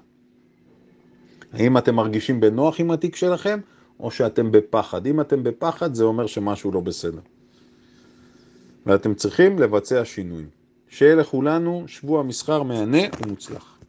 האם 1.53 1.79
אתם 1.79 1.95
מרגישים 1.95 2.41
בנוח 2.41 2.81
עם 2.81 2.91
התיק 2.91 3.17
שלכם 3.17 3.61
או 4.03 4.11
שאתם 4.11 4.53
בפחד. 4.53 5.07
אם 5.07 5.21
אתם 5.21 5.43
בפחד 5.43 5.95
זה 5.95 6.05
אומר 6.05 6.27
שמשהו 6.27 6.73
לא 6.73 6.81
בסדר. 6.81 7.21
ואתם 8.87 9.15
צריכים 9.15 9.59
לבצע 9.59 10.05
שינויים. 10.05 10.49
שיהיה 10.89 11.15
לכולנו 11.15 11.85
שבוע 11.87 12.23
מסחר 12.23 12.63
מהנה 12.63 13.03
ומוצלח. 13.27 13.77